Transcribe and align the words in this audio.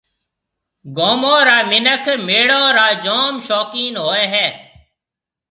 گومون 0.97 1.39
را 1.47 1.59
مِنک 1.69 2.05
ميݪو 2.27 2.63
را 2.77 2.87
جوم 3.03 3.35
شوقين 3.47 3.95
ھوئيَ 4.03 4.25
ھيََََ 4.33 4.47